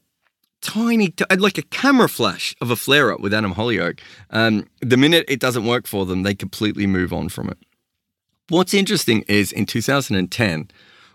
tiny, 0.62 1.14
like 1.38 1.58
a 1.58 1.64
camera 1.64 2.08
flash 2.08 2.56
of 2.62 2.72
a 2.72 2.76
flare 2.76 3.12
up 3.12 3.20
with 3.20 3.34
Adam 3.34 3.56
Hollioake, 3.56 4.00
um, 4.30 4.68
the 4.82 4.98
minute 4.98 5.26
it 5.28 5.40
doesn't 5.40 5.66
work 5.66 5.88
for 5.88 6.06
them, 6.06 6.24
they 6.24 6.36
completely 6.36 6.88
move 6.88 7.12
on 7.12 7.30
from 7.30 7.50
it. 7.50 7.58
What's 8.48 8.74
interesting 8.74 9.24
is 9.28 9.52
in 9.52 9.66
2010, 9.66 10.72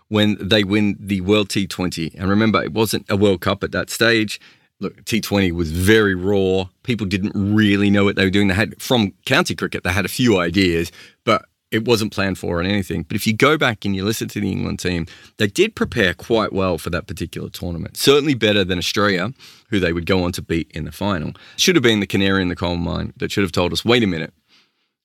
when 0.07 0.37
they 0.39 0.63
win 0.63 0.95
the 0.99 1.21
World 1.21 1.49
T20, 1.49 2.13
and 2.13 2.29
remember, 2.29 2.63
it 2.63 2.73
wasn't 2.73 3.09
a 3.09 3.17
World 3.17 3.41
Cup 3.41 3.63
at 3.63 3.71
that 3.71 3.89
stage 3.89 4.39
look, 4.79 5.03
T20 5.05 5.51
was 5.51 5.71
very 5.71 6.15
raw. 6.15 6.65
People 6.83 7.07
didn't 7.07 7.33
really 7.35 7.89
know 7.89 8.03
what 8.03 8.15
they 8.15 8.23
were 8.23 8.29
doing. 8.29 8.47
They 8.47 8.53
had, 8.53 8.81
from 8.81 9.13
county 9.25 9.55
cricket, 9.55 9.83
they 9.83 9.91
had 9.91 10.05
a 10.05 10.09
few 10.09 10.37
ideas, 10.37 10.91
but 11.23 11.45
it 11.75 11.85
wasn't 11.85 12.13
planned 12.13 12.37
for 12.37 12.59
or 12.59 12.63
anything. 12.63 13.03
But 13.03 13.15
if 13.15 13.27
you 13.27 13.33
go 13.33 13.57
back 13.57 13.85
and 13.85 13.95
you 13.95 14.03
listen 14.03 14.27
to 14.29 14.39
the 14.39 14.49
England 14.51 14.79
team, 14.79 15.05
they 15.37 15.47
did 15.47 15.75
prepare 15.75 16.13
quite 16.13 16.53
well 16.53 16.77
for 16.77 16.89
that 16.89 17.05
particular 17.05 17.49
tournament. 17.49 17.97
Certainly 17.97 18.35
better 18.35 18.63
than 18.63 18.77
Australia, 18.77 19.33
who 19.69 19.79
they 19.79 19.91
would 19.91 20.05
go 20.05 20.23
on 20.23 20.31
to 20.33 20.41
beat 20.41 20.71
in 20.71 20.85
the 20.85 20.91
final. 20.91 21.33
Should 21.57 21.75
have 21.75 21.83
been 21.83 21.99
the 21.99 22.07
canary 22.07 22.41
in 22.41 22.47
the 22.47 22.55
coal 22.55 22.77
mine 22.77 23.13
that 23.17 23.31
should 23.31 23.43
have 23.43 23.51
told 23.51 23.73
us, 23.73 23.83
wait 23.83 24.03
a 24.03 24.07
minute, 24.07 24.33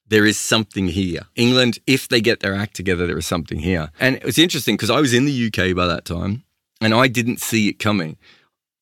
there 0.07 0.25
is 0.25 0.39
something 0.39 0.89
here. 0.89 1.23
England, 1.35 1.79
if 1.87 2.09
they 2.09 2.21
get 2.21 2.41
their 2.41 2.55
act 2.55 2.75
together, 2.75 3.07
there 3.07 3.19
is 3.19 3.27
something 3.27 3.59
here. 3.59 3.91
And 3.99 4.17
it 4.17 4.25
was 4.25 4.39
interesting 4.39 4.77
because 4.77 4.91
I 4.91 5.01
was 5.01 5.13
in 5.13 5.25
the 5.25 5.47
UK 5.47 5.75
by 5.75 5.87
that 5.87 6.05
time 6.05 6.45
and 6.81 6.95
I 6.95 7.09
didn't 7.09 7.41
see 7.41 7.69
it 7.69 7.79
coming. 7.79 8.17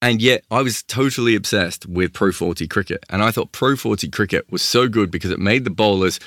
And 0.00 0.22
yet 0.22 0.44
I 0.50 0.62
was 0.62 0.82
totally 0.82 1.34
obsessed 1.34 1.86
with 1.86 2.12
Pro 2.12 2.32
40 2.32 2.68
cricket. 2.68 3.04
And 3.08 3.22
I 3.22 3.30
thought 3.30 3.52
Pro 3.52 3.76
40 3.76 4.08
cricket 4.10 4.50
was 4.50 4.62
so 4.62 4.88
good 4.88 5.10
because 5.10 5.30
it 5.30 5.40
made 5.40 5.64
the 5.64 5.70
bowlers 5.70 6.20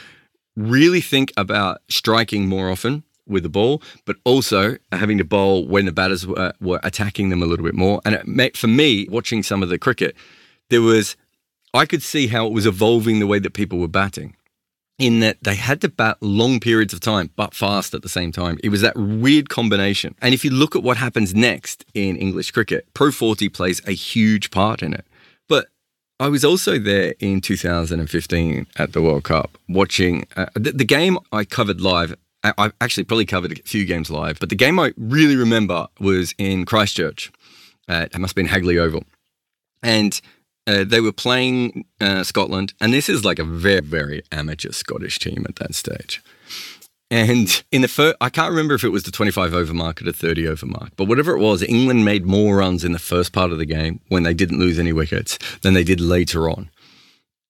really 0.55 1.01
think 1.01 1.31
about 1.37 1.81
striking 1.89 2.47
more 2.47 2.69
often 2.69 3.03
with 3.27 3.43
the 3.43 3.49
ball, 3.49 3.81
but 4.05 4.17
also 4.25 4.77
having 4.91 5.17
to 5.17 5.23
bowl 5.23 5.65
when 5.67 5.85
the 5.85 5.91
batters 5.91 6.27
were, 6.27 6.53
were 6.59 6.79
attacking 6.83 7.29
them 7.29 7.41
a 7.41 7.45
little 7.45 7.65
bit 7.65 7.75
more. 7.75 8.01
And 8.03 8.21
made, 8.25 8.57
for 8.57 8.67
me, 8.67 9.07
watching 9.09 9.43
some 9.43 9.63
of 9.63 9.69
the 9.69 9.77
cricket, 9.77 10.15
there 10.69 10.81
was, 10.81 11.15
I 11.73 11.85
could 11.85 12.03
see 12.03 12.27
how 12.27 12.47
it 12.47 12.53
was 12.53 12.65
evolving 12.65 13.19
the 13.19 13.27
way 13.27 13.39
that 13.39 13.53
people 13.53 13.79
were 13.79 13.87
batting. 13.87 14.35
in 15.01 15.19
that 15.19 15.37
they 15.41 15.55
had 15.55 15.81
to 15.81 15.89
bat 15.89 16.15
long 16.21 16.59
periods 16.59 16.93
of 16.93 16.99
time, 16.99 17.31
but 17.35 17.55
fast 17.55 17.95
at 17.95 18.03
the 18.03 18.09
same 18.09 18.31
time. 18.31 18.59
It 18.63 18.69
was 18.69 18.81
that 18.81 18.95
weird 18.95 19.49
combination. 19.49 20.13
And 20.21 20.31
if 20.31 20.45
you 20.45 20.51
look 20.51 20.75
at 20.75 20.83
what 20.83 20.97
happens 20.97 21.33
next 21.33 21.83
in 21.95 22.15
English 22.17 22.51
cricket, 22.51 22.85
Pro 22.93 23.11
40 23.11 23.49
plays 23.49 23.81
a 23.87 23.93
huge 23.93 24.51
part 24.51 24.83
in 24.83 24.93
it. 24.93 25.05
But 25.49 25.69
I 26.21 26.27
was 26.27 26.45
also 26.45 26.77
there 26.77 27.15
in 27.19 27.41
2015 27.41 28.67
at 28.75 28.93
the 28.93 29.01
World 29.01 29.23
Cup 29.23 29.57
watching 29.67 30.27
uh, 30.35 30.45
the, 30.53 30.71
the 30.71 30.85
game 30.85 31.17
I 31.31 31.45
covered 31.45 31.81
live. 31.81 32.15
I 32.43 32.71
actually 32.79 33.05
probably 33.05 33.25
covered 33.25 33.51
a 33.51 33.55
few 33.63 33.85
games 33.85 34.11
live, 34.11 34.39
but 34.39 34.49
the 34.49 34.55
game 34.55 34.79
I 34.79 34.93
really 34.97 35.35
remember 35.35 35.87
was 35.99 36.35
in 36.37 36.65
Christchurch. 36.65 37.31
Uh, 37.89 38.05
it 38.13 38.19
must 38.19 38.31
have 38.31 38.35
been 38.35 38.45
Hagley 38.45 38.77
Oval. 38.77 39.03
And 39.81 40.21
uh, 40.67 40.83
they 40.83 41.01
were 41.01 41.11
playing 41.11 41.85
uh, 41.99 42.23
Scotland, 42.23 42.75
and 42.79 42.93
this 42.93 43.09
is 43.09 43.25
like 43.25 43.39
a 43.39 43.43
very, 43.43 43.81
very 43.81 44.21
amateur 44.31 44.71
Scottish 44.71 45.17
team 45.17 45.43
at 45.49 45.55
that 45.55 45.73
stage. 45.73 46.21
And 47.11 47.61
in 47.73 47.81
the 47.81 47.89
first, 47.89 48.15
I 48.21 48.29
can't 48.29 48.51
remember 48.51 48.73
if 48.73 48.85
it 48.85 48.89
was 48.89 49.03
the 49.03 49.11
25 49.11 49.53
over 49.53 49.73
mark 49.73 50.01
or 50.01 50.05
the 50.05 50.13
30 50.13 50.47
over 50.47 50.65
mark, 50.65 50.91
but 50.95 51.09
whatever 51.09 51.35
it 51.35 51.39
was, 51.39 51.61
England 51.61 52.05
made 52.05 52.25
more 52.25 52.55
runs 52.55 52.85
in 52.85 52.93
the 52.93 52.99
first 52.99 53.33
part 53.33 53.51
of 53.51 53.57
the 53.57 53.65
game 53.65 53.99
when 54.07 54.23
they 54.23 54.33
didn't 54.33 54.59
lose 54.59 54.79
any 54.79 54.93
wickets 54.93 55.37
than 55.61 55.73
they 55.73 55.83
did 55.83 55.99
later 55.99 56.49
on. 56.49 56.69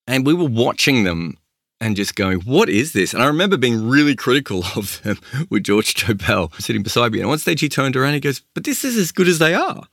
And 0.07 0.25
we 0.25 0.33
were 0.33 0.49
watching 0.49 1.03
them 1.03 1.37
and 1.79 1.95
just 1.95 2.15
going, 2.15 2.39
what 2.41 2.69
is 2.69 2.93
this? 2.93 3.13
And 3.13 3.21
I 3.21 3.27
remember 3.27 3.55
being 3.55 3.87
really 3.87 4.15
critical 4.15 4.63
of 4.75 4.99
them 5.03 5.19
with 5.51 5.63
George 5.63 5.93
Dobell 5.93 6.59
sitting 6.59 6.81
beside 6.81 7.11
me. 7.11 7.19
And 7.19 7.27
at 7.27 7.29
one 7.29 7.37
stage 7.37 7.61
he 7.61 7.69
turned 7.69 7.95
around 7.95 8.09
and 8.09 8.15
he 8.15 8.19
goes, 8.19 8.41
but 8.55 8.63
this 8.63 8.83
is 8.83 8.97
as 8.97 9.11
good 9.11 9.27
as 9.27 9.37
they 9.37 9.53
are. 9.53 9.83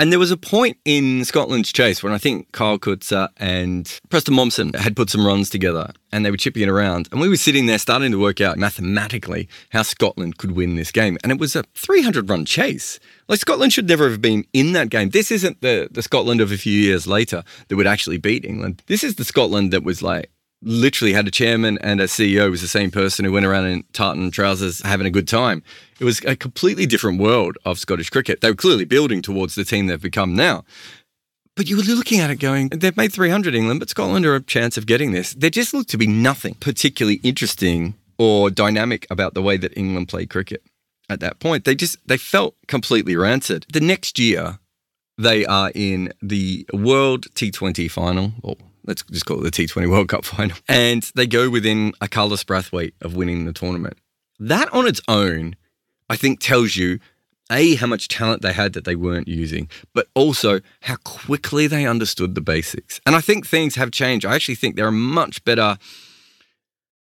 And 0.00 0.12
there 0.12 0.20
was 0.20 0.30
a 0.30 0.36
point 0.36 0.76
in 0.84 1.24
Scotland's 1.24 1.72
chase 1.72 2.04
when 2.04 2.12
I 2.12 2.18
think 2.18 2.52
Kyle 2.52 2.78
Coetzer 2.78 3.30
and 3.36 3.98
Preston 4.10 4.34
Mommsen 4.34 4.76
had 4.76 4.94
put 4.94 5.10
some 5.10 5.26
runs 5.26 5.50
together 5.50 5.90
and 6.12 6.24
they 6.24 6.30
were 6.30 6.36
chipping 6.36 6.62
it 6.62 6.68
around. 6.68 7.08
And 7.10 7.20
we 7.20 7.28
were 7.28 7.36
sitting 7.36 7.66
there 7.66 7.78
starting 7.78 8.12
to 8.12 8.20
work 8.20 8.40
out 8.40 8.58
mathematically 8.58 9.48
how 9.70 9.82
Scotland 9.82 10.38
could 10.38 10.52
win 10.52 10.76
this 10.76 10.92
game. 10.92 11.18
And 11.24 11.32
it 11.32 11.40
was 11.40 11.56
a 11.56 11.64
300 11.74 12.30
run 12.30 12.44
chase. 12.44 13.00
Like 13.26 13.40
Scotland 13.40 13.72
should 13.72 13.88
never 13.88 14.08
have 14.08 14.22
been 14.22 14.44
in 14.52 14.72
that 14.74 14.88
game. 14.88 15.10
This 15.10 15.32
isn't 15.32 15.62
the, 15.62 15.88
the 15.90 16.02
Scotland 16.02 16.40
of 16.40 16.52
a 16.52 16.58
few 16.58 16.80
years 16.80 17.08
later 17.08 17.42
that 17.66 17.74
would 17.74 17.88
actually 17.88 18.18
beat 18.18 18.44
England. 18.44 18.84
This 18.86 19.02
is 19.02 19.16
the 19.16 19.24
Scotland 19.24 19.72
that 19.72 19.82
was 19.82 20.00
like, 20.00 20.30
literally 20.62 21.12
had 21.12 21.28
a 21.28 21.30
chairman 21.30 21.78
and 21.78 22.00
a 22.00 22.04
CEO 22.04 22.50
was 22.50 22.60
the 22.60 22.68
same 22.68 22.90
person 22.90 23.24
who 23.24 23.32
went 23.32 23.46
around 23.46 23.66
in 23.66 23.84
tartan 23.92 24.30
trousers 24.30 24.82
having 24.82 25.06
a 25.06 25.10
good 25.10 25.28
time. 25.28 25.62
It 26.00 26.04
was 26.04 26.24
a 26.24 26.36
completely 26.36 26.86
different 26.86 27.20
world 27.20 27.58
of 27.64 27.78
Scottish 27.78 28.10
cricket. 28.10 28.40
They 28.40 28.50
were 28.50 28.56
clearly 28.56 28.84
building 28.84 29.22
towards 29.22 29.54
the 29.54 29.64
team 29.64 29.86
they've 29.86 30.00
become 30.00 30.34
now. 30.34 30.64
But 31.56 31.68
you 31.68 31.76
were 31.76 31.82
looking 31.82 32.20
at 32.20 32.30
it 32.30 32.36
going, 32.36 32.68
they've 32.68 32.96
made 32.96 33.12
300 33.12 33.54
England, 33.54 33.80
but 33.80 33.90
Scotland 33.90 34.24
are 34.26 34.36
a 34.36 34.40
chance 34.40 34.76
of 34.76 34.86
getting 34.86 35.12
this. 35.12 35.34
There 35.34 35.50
just 35.50 35.74
looked 35.74 35.90
to 35.90 35.98
be 35.98 36.06
nothing 36.06 36.54
particularly 36.54 37.20
interesting 37.24 37.94
or 38.16 38.50
dynamic 38.50 39.06
about 39.10 39.34
the 39.34 39.42
way 39.42 39.56
that 39.56 39.76
England 39.76 40.08
played 40.08 40.30
cricket 40.30 40.62
at 41.08 41.20
that 41.20 41.40
point. 41.40 41.64
They 41.64 41.74
just, 41.74 41.96
they 42.06 42.16
felt 42.16 42.54
completely 42.68 43.16
rancid. 43.16 43.66
The 43.72 43.80
next 43.80 44.18
year, 44.18 44.60
they 45.16 45.44
are 45.46 45.72
in 45.74 46.12
the 46.22 46.64
World 46.72 47.26
T20 47.34 47.90
final, 47.90 48.34
or 48.42 48.56
let's 48.88 49.02
just 49.02 49.26
call 49.26 49.38
it 49.38 49.42
the 49.44 49.66
T20 49.66 49.88
World 49.88 50.08
Cup 50.08 50.24
final, 50.24 50.56
and 50.66 51.02
they 51.14 51.26
go 51.26 51.48
within 51.50 51.92
a 52.00 52.08
Carlos 52.08 52.42
Brathwaite 52.42 52.94
of 53.02 53.14
winning 53.14 53.44
the 53.44 53.52
tournament. 53.52 53.98
That 54.40 54.72
on 54.72 54.88
its 54.88 55.00
own, 55.06 55.54
I 56.08 56.16
think, 56.16 56.40
tells 56.40 56.74
you 56.74 56.98
a 57.50 57.76
how 57.76 57.86
much 57.86 58.08
talent 58.08 58.42
they 58.42 58.52
had 58.52 58.72
that 58.72 58.84
they 58.84 58.96
weren't 58.96 59.28
using, 59.28 59.68
but 59.94 60.08
also 60.14 60.60
how 60.82 60.96
quickly 61.04 61.66
they 61.66 61.86
understood 61.86 62.34
the 62.34 62.40
basics. 62.40 63.00
And 63.06 63.14
I 63.14 63.20
think 63.20 63.46
things 63.46 63.76
have 63.76 63.90
changed. 63.90 64.26
I 64.26 64.34
actually 64.34 64.54
think 64.54 64.76
they're 64.76 64.90
much 64.90 65.44
better 65.44 65.78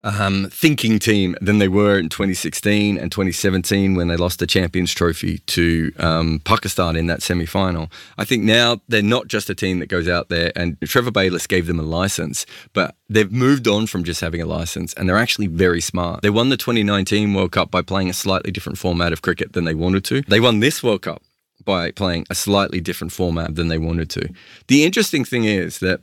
um, 0.04 0.48
thinking 0.50 0.98
team 0.98 1.34
than 1.40 1.58
they 1.58 1.68
were 1.68 1.98
in 1.98 2.08
2016 2.08 2.98
and 2.98 3.10
2017 3.10 3.94
when 3.94 4.08
they 4.08 4.16
lost 4.16 4.38
the 4.38 4.46
Champions 4.46 4.92
Trophy 4.92 5.38
to 5.38 5.92
um, 5.98 6.40
Pakistan 6.44 6.94
in 6.94 7.06
that 7.06 7.22
semi 7.22 7.46
final. 7.46 7.90
I 8.18 8.24
think 8.24 8.44
now 8.44 8.80
they're 8.86 9.02
not 9.02 9.26
just 9.26 9.50
a 9.50 9.54
team 9.54 9.78
that 9.80 9.86
goes 9.86 10.08
out 10.08 10.28
there 10.28 10.52
and 10.54 10.80
Trevor 10.82 11.10
Bayliss 11.10 11.46
gave 11.46 11.66
them 11.66 11.80
a 11.80 11.82
license, 11.82 12.46
but 12.74 12.94
they've 13.08 13.32
moved 13.32 13.66
on 13.66 13.86
from 13.86 14.04
just 14.04 14.20
having 14.20 14.40
a 14.40 14.46
license 14.46 14.94
and 14.94 15.08
they're 15.08 15.18
actually 15.18 15.46
very 15.46 15.80
smart. 15.80 16.22
They 16.22 16.30
won 16.30 16.50
the 16.50 16.56
2019 16.56 17.32
World 17.32 17.52
Cup 17.52 17.70
by 17.70 17.82
playing 17.82 18.10
a 18.10 18.14
slightly 18.14 18.52
different 18.52 18.78
format 18.78 19.12
of 19.12 19.22
cricket 19.22 19.54
than 19.54 19.64
they 19.64 19.74
wanted 19.74 20.04
to. 20.04 20.20
They 20.22 20.40
won 20.40 20.60
this 20.60 20.82
World 20.82 21.02
Cup 21.02 21.22
by 21.64 21.90
playing 21.90 22.26
a 22.28 22.34
slightly 22.34 22.80
different 22.80 23.12
format 23.12 23.54
than 23.54 23.68
they 23.68 23.78
wanted 23.78 24.10
to. 24.10 24.28
The 24.68 24.84
interesting 24.84 25.24
thing 25.24 25.44
is 25.44 25.78
that 25.78 26.00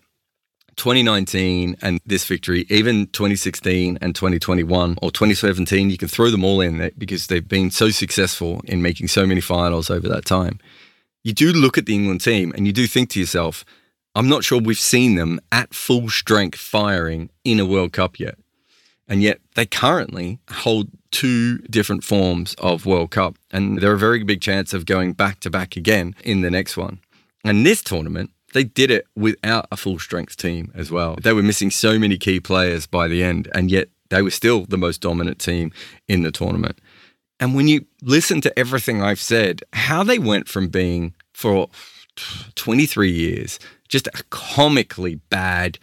2019 0.81 1.77
and 1.83 2.01
this 2.07 2.25
victory, 2.25 2.65
even 2.67 3.05
2016 3.05 3.99
and 4.01 4.15
2021 4.15 4.97
or 4.99 5.11
2017, 5.11 5.91
you 5.91 5.97
can 5.97 6.07
throw 6.07 6.31
them 6.31 6.43
all 6.43 6.59
in 6.59 6.79
there 6.79 6.89
because 6.97 7.27
they've 7.27 7.47
been 7.47 7.69
so 7.69 7.91
successful 7.91 8.61
in 8.65 8.81
making 8.81 9.07
so 9.07 9.27
many 9.27 9.41
finals 9.41 9.91
over 9.91 10.09
that 10.09 10.25
time. 10.25 10.57
You 11.23 11.33
do 11.33 11.53
look 11.53 11.77
at 11.77 11.85
the 11.85 11.93
England 11.93 12.21
team 12.21 12.51
and 12.55 12.65
you 12.65 12.73
do 12.73 12.87
think 12.87 13.11
to 13.11 13.19
yourself, 13.19 13.63
I'm 14.15 14.27
not 14.27 14.43
sure 14.43 14.59
we've 14.59 14.75
seen 14.75 15.17
them 15.17 15.39
at 15.51 15.71
full 15.71 16.09
strength 16.09 16.57
firing 16.57 17.29
in 17.43 17.59
a 17.59 17.65
World 17.65 17.93
Cup 17.93 18.19
yet. 18.19 18.39
And 19.07 19.21
yet 19.21 19.37
they 19.53 19.67
currently 19.67 20.39
hold 20.49 20.87
two 21.11 21.59
different 21.59 22.03
forms 22.03 22.55
of 22.55 22.87
World 22.87 23.11
Cup. 23.11 23.35
And 23.51 23.77
they're 23.77 23.93
a 23.93 23.99
very 23.99 24.23
big 24.23 24.41
chance 24.41 24.73
of 24.73 24.87
going 24.87 25.13
back 25.13 25.41
to 25.41 25.51
back 25.51 25.77
again 25.77 26.15
in 26.23 26.41
the 26.41 26.49
next 26.49 26.75
one. 26.75 27.01
And 27.43 27.67
this 27.67 27.83
tournament, 27.83 28.31
they 28.53 28.63
did 28.63 28.91
it 28.91 29.05
without 29.15 29.67
a 29.71 29.77
full 29.77 29.99
strength 29.99 30.37
team 30.37 30.71
as 30.75 30.91
well. 30.91 31.15
They 31.21 31.33
were 31.33 31.43
missing 31.43 31.71
so 31.71 31.97
many 31.97 32.17
key 32.17 32.39
players 32.39 32.87
by 32.87 33.07
the 33.07 33.23
end, 33.23 33.49
and 33.53 33.71
yet 33.71 33.89
they 34.09 34.21
were 34.21 34.31
still 34.31 34.65
the 34.65 34.77
most 34.77 35.01
dominant 35.01 35.39
team 35.39 35.71
in 36.07 36.23
the 36.23 36.31
tournament. 36.31 36.79
And 37.39 37.55
when 37.55 37.67
you 37.67 37.85
listen 38.01 38.41
to 38.41 38.59
everything 38.59 39.01
I've 39.01 39.21
said, 39.21 39.63
how 39.73 40.03
they 40.03 40.19
went 40.19 40.47
from 40.47 40.67
being 40.67 41.15
for 41.33 41.69
23 42.55 43.09
years 43.09 43.59
just 43.87 44.07
a 44.07 44.23
comically 44.29 45.15
bad 45.29 45.77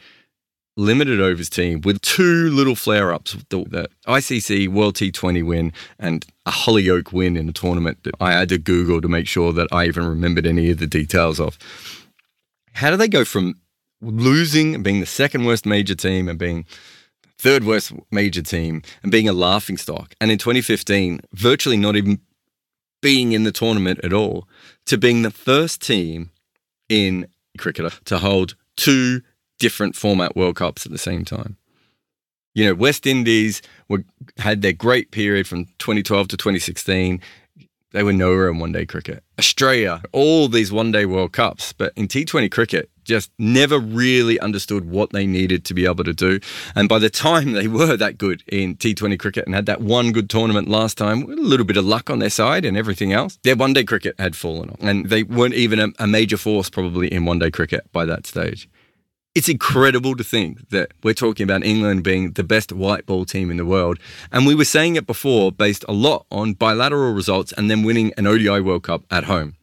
limited 0.76 1.20
overs 1.20 1.50
team 1.50 1.80
with 1.80 2.00
two 2.00 2.50
little 2.50 2.76
flare 2.76 3.12
ups 3.12 3.36
the, 3.48 3.64
the, 3.64 3.88
ICC 4.06 4.68
World 4.68 4.94
T20 4.94 5.44
win 5.44 5.72
and 5.98 6.24
a 6.46 6.50
Hollioake 6.50 7.12
win 7.12 7.36
in 7.36 7.48
a 7.48 7.52
tournament 7.52 8.02
that 8.04 8.14
I 8.20 8.32
had 8.32 8.48
to 8.50 8.58
Google 8.58 9.00
to 9.00 9.08
make 9.08 9.26
sure 9.26 9.52
that 9.52 9.68
I 9.72 9.86
even 9.86 10.06
remembered 10.06 10.46
any 10.46 10.70
of 10.70 10.78
the 10.78 10.86
details 10.86 11.40
of. 11.40 11.58
How 12.74 12.90
do 12.90 12.96
they 12.96 13.08
go 13.08 13.24
from 13.24 13.60
losing 14.00 14.82
being 14.82 15.00
the 15.00 15.06
second 15.06 15.44
worst 15.44 15.66
major 15.66 15.94
team 15.94 16.28
and 16.28 16.38
being 16.38 16.64
third 17.38 17.64
worst 17.64 17.92
major 18.10 18.42
team 18.42 18.82
and 19.02 19.12
being 19.12 19.28
a 19.28 19.32
laughing 19.32 19.76
stock, 19.76 20.14
and 20.20 20.30
in 20.30 20.38
2015, 20.38 21.20
virtually 21.32 21.76
not 21.76 21.96
even 21.96 22.20
being 23.00 23.32
in 23.32 23.44
the 23.44 23.52
tournament 23.52 24.00
at 24.02 24.12
all, 24.12 24.48
to 24.86 24.98
being 24.98 25.22
the 25.22 25.30
first 25.30 25.80
team 25.80 26.30
in 26.88 27.28
cricketer 27.58 27.90
to 28.04 28.18
hold 28.18 28.56
two 28.76 29.22
different 29.58 29.96
format 29.96 30.36
World 30.36 30.56
Cups 30.56 30.86
at 30.86 30.92
the 30.92 30.98
same 30.98 31.24
time. 31.24 31.56
You 32.54 32.64
know, 32.64 32.74
West 32.74 33.06
Indies 33.06 33.62
were, 33.88 34.04
had 34.38 34.62
their 34.62 34.72
great 34.72 35.10
period 35.10 35.46
from 35.46 35.66
2012 35.78 36.28
to 36.28 36.36
2016. 36.36 37.20
They 37.92 38.02
were 38.02 38.12
nowhere 38.12 38.50
in 38.50 38.58
one 38.58 38.72
day 38.72 38.84
cricket. 38.84 39.24
Australia, 39.38 40.02
all 40.12 40.48
these 40.48 40.70
one 40.70 40.92
day 40.92 41.06
World 41.06 41.32
Cups, 41.32 41.72
but 41.72 41.94
in 41.96 42.06
T20 42.06 42.50
cricket, 42.50 42.90
just 43.04 43.30
never 43.38 43.78
really 43.78 44.38
understood 44.40 44.90
what 44.90 45.12
they 45.12 45.26
needed 45.26 45.64
to 45.64 45.72
be 45.72 45.86
able 45.86 46.04
to 46.04 46.12
do. 46.12 46.38
And 46.74 46.86
by 46.86 46.98
the 46.98 47.08
time 47.08 47.52
they 47.52 47.66
were 47.66 47.96
that 47.96 48.18
good 48.18 48.42
in 48.46 48.76
T20 48.76 49.18
cricket 49.18 49.46
and 49.46 49.54
had 49.54 49.64
that 49.66 49.80
one 49.80 50.12
good 50.12 50.28
tournament 50.28 50.68
last 50.68 50.98
time, 50.98 51.24
with 51.24 51.38
a 51.38 51.42
little 51.42 51.64
bit 51.64 51.78
of 51.78 51.86
luck 51.86 52.10
on 52.10 52.18
their 52.18 52.28
side 52.28 52.66
and 52.66 52.76
everything 52.76 53.14
else, 53.14 53.38
their 53.42 53.56
one 53.56 53.72
day 53.72 53.84
cricket 53.84 54.14
had 54.18 54.36
fallen 54.36 54.68
off. 54.68 54.76
And 54.80 55.08
they 55.08 55.22
weren't 55.22 55.54
even 55.54 55.78
a, 55.78 55.88
a 55.98 56.06
major 56.06 56.36
force 56.36 56.68
probably 56.68 57.10
in 57.10 57.24
one 57.24 57.38
day 57.38 57.50
cricket 57.50 57.90
by 57.92 58.04
that 58.04 58.26
stage 58.26 58.68
it's 59.38 59.48
incredible 59.48 60.16
to 60.16 60.24
think 60.24 60.68
that 60.70 60.90
we're 61.04 61.14
talking 61.14 61.44
about 61.44 61.64
England 61.64 62.02
being 62.02 62.32
the 62.32 62.42
best 62.42 62.72
white 62.72 63.06
ball 63.06 63.24
team 63.24 63.52
in 63.52 63.56
the 63.56 63.64
world. 63.64 64.00
And 64.32 64.48
we 64.48 64.56
were 64.56 64.64
saying 64.64 64.96
it 64.96 65.06
before 65.06 65.52
based 65.52 65.84
a 65.88 65.92
lot 65.92 66.26
on 66.32 66.54
bilateral 66.54 67.12
results 67.12 67.52
and 67.52 67.70
then 67.70 67.84
winning 67.84 68.12
an 68.16 68.26
ODI 68.26 68.60
World 68.60 68.82
Cup 68.82 69.04
at 69.12 69.22
home. 69.22 69.54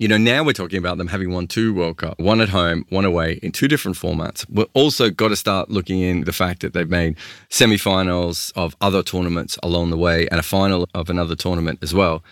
You 0.00 0.08
know, 0.08 0.16
now 0.16 0.42
we're 0.42 0.52
talking 0.52 0.80
about 0.80 0.98
them 0.98 1.06
having 1.06 1.32
won 1.32 1.46
two 1.46 1.72
World 1.72 1.98
Cup, 1.98 2.18
one 2.18 2.40
at 2.40 2.48
home, 2.48 2.84
one 2.88 3.04
away 3.04 3.38
in 3.40 3.52
two 3.52 3.68
different 3.68 3.96
formats. 3.96 4.44
We've 4.50 4.66
also 4.74 5.10
got 5.10 5.28
to 5.28 5.36
start 5.36 5.70
looking 5.70 6.00
in 6.00 6.24
the 6.24 6.32
fact 6.32 6.62
that 6.62 6.72
they've 6.72 6.90
made 6.90 7.16
semi-finals 7.50 8.52
of 8.56 8.74
other 8.80 9.04
tournaments 9.04 9.60
along 9.62 9.90
the 9.90 9.96
way 9.96 10.26
and 10.26 10.40
a 10.40 10.42
final 10.42 10.88
of 10.92 11.08
another 11.08 11.36
tournament 11.36 11.78
as 11.82 11.94
well. 11.94 12.24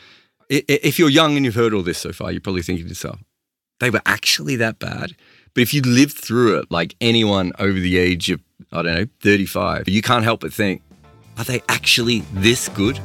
If 0.48 0.98
you're 0.98 1.10
young 1.10 1.36
and 1.36 1.44
you've 1.44 1.54
heard 1.54 1.72
all 1.72 1.82
this 1.82 1.98
so 1.98 2.12
far, 2.12 2.32
you're 2.32 2.40
probably 2.40 2.62
thinking 2.62 2.86
to 2.86 2.88
yourself, 2.88 3.20
they 3.78 3.88
were 3.88 4.02
actually 4.04 4.56
that 4.56 4.80
bad. 4.80 5.12
But 5.54 5.62
if 5.62 5.74
you 5.74 5.82
lived 5.82 6.16
through 6.16 6.60
it 6.60 6.70
like 6.70 6.94
anyone 7.00 7.52
over 7.58 7.78
the 7.78 7.98
age 7.98 8.30
of, 8.30 8.40
I 8.72 8.82
don't 8.82 8.94
know, 8.94 9.06
35, 9.20 9.88
you 9.88 10.02
can't 10.02 10.22
help 10.22 10.40
but 10.40 10.52
think, 10.52 10.82
are 11.38 11.44
they 11.44 11.62
actually 11.68 12.20
this 12.32 12.68
good? 12.68 13.00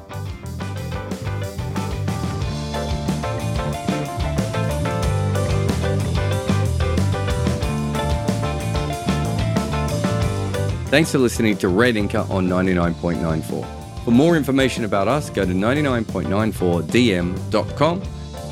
Thanks 10.89 11.11
for 11.11 11.17
listening 11.17 11.57
to 11.57 11.67
Red 11.67 11.95
Inker 11.95 12.29
on 12.29 12.47
99.94. 12.47 14.03
For 14.05 14.11
more 14.11 14.37
information 14.37 14.85
about 14.85 15.07
us, 15.07 15.31
go 15.31 15.45
to 15.45 15.51
99.94dm.com. 15.51 18.01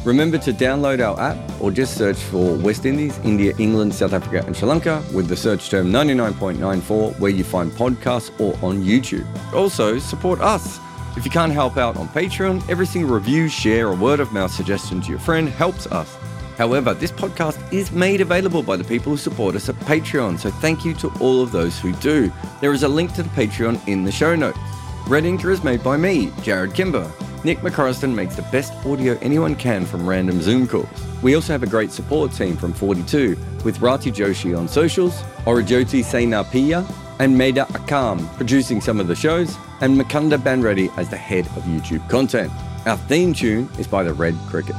Remember 0.06 0.38
to 0.38 0.52
download 0.52 1.00
our 1.00 1.18
app 1.18 1.38
or 1.62 1.72
just 1.72 1.96
search 1.98 2.18
for 2.18 2.56
West 2.58 2.86
Indies, 2.86 3.18
India, 3.24 3.54
England, 3.58 3.96
South 3.96 4.12
Africa, 4.12 4.44
and 4.46 4.56
Sri 4.56 4.68
Lanka 4.68 5.02
with 5.14 5.30
the 5.30 5.36
search 5.36 5.70
term 5.70 5.92
99.94 5.92 7.20
where 7.20 7.32
you 7.32 7.46
find 7.46 7.72
podcasts 7.72 8.38
or 8.38 8.54
on 8.66 8.84
YouTube. 8.84 9.26
Also, 9.54 10.00
support 10.00 10.42
us. 10.42 10.80
If 11.16 11.24
you 11.24 11.32
can't 11.32 11.54
help 11.54 11.78
out 11.78 11.96
on 11.96 12.10
Patreon, 12.10 12.68
every 12.70 12.86
single 12.86 13.14
review, 13.14 13.48
share, 13.48 13.88
or 13.88 13.96
word 13.96 14.20
of 14.20 14.34
mouth 14.34 14.52
suggestion 14.52 15.00
to 15.02 15.10
your 15.10 15.20
friend 15.20 15.48
helps 15.48 15.88
us. 15.88 16.14
However, 16.58 16.94
this 16.94 17.12
podcast 17.12 17.72
is 17.72 17.92
made 17.92 18.20
available 18.20 18.62
by 18.62 18.76
the 18.76 18.84
people 18.84 19.12
who 19.12 19.18
support 19.18 19.56
us 19.56 19.70
at 19.70 19.76
Patreon, 19.76 20.38
so 20.38 20.52
thank 20.52 20.84
you 20.84 20.94
to 20.96 21.12
all 21.20 21.42
of 21.42 21.52
those 21.52 21.80
who 21.80 21.94
do. 21.94 22.32
There 22.62 22.74
is 22.74 22.84
a 22.84 22.88
link 22.88 23.14
to 23.14 23.24
the 23.24 23.30
Patreon 23.30 23.88
in 23.88 24.04
the 24.04 24.12
show 24.12 24.36
notes. 24.36 24.60
Red 25.08 25.24
Inker 25.24 25.52
is 25.52 25.64
made 25.64 25.84
by 25.84 25.98
me, 25.98 26.28
Jarrod 26.42 26.76
Kimber. 26.76 27.12
Nick 27.44 27.60
McCorriston 27.60 28.14
makes 28.14 28.38
the 28.38 28.42
best 28.44 28.74
audio 28.86 29.18
anyone 29.22 29.54
can 29.54 29.86
from 29.86 30.08
random 30.08 30.42
Zoom 30.42 30.66
calls. 30.66 30.88
We 31.22 31.36
also 31.36 31.52
have 31.52 31.62
a 31.62 31.68
great 31.68 31.92
support 31.92 32.32
team 32.32 32.56
from 32.56 32.72
42 32.72 33.38
with 33.66 33.82
Rati 33.82 34.12
Joshi 34.12 34.58
on 34.58 34.68
socials, 34.70 35.22
Orajoti 35.46 36.04
Senapia, 36.04 36.90
and 37.20 37.38
Meda 37.38 37.66
Akam 37.72 38.26
producing 38.38 38.80
some 38.80 39.00
of 39.00 39.08
the 39.08 39.16
shows, 39.16 39.58
and 39.82 40.00
Makunda 40.00 40.38
Banreddy 40.38 40.90
as 40.98 41.10
the 41.10 41.18
head 41.18 41.46
of 41.58 41.64
YouTube 41.64 42.08
content. 42.10 42.52
Our 42.86 42.98
theme 42.98 43.34
tune 43.34 43.70
is 43.78 43.88
by 43.88 44.04
the 44.04 44.14
Red 44.14 44.38
Cricket. 44.48 44.76